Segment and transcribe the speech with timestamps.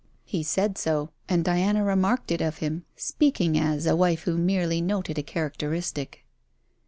[0.23, 4.81] He said so, and Diana remarked it of him, speaking as, a wife who merely
[4.81, 6.25] noted a characteristic.